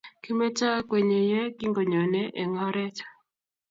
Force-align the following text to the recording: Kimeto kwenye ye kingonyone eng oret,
Kimeto 0.23 0.67
kwenye 0.87 1.19
ye 1.31 1.41
kingonyone 1.57 2.21
eng 2.41 2.55
oret, 2.67 2.97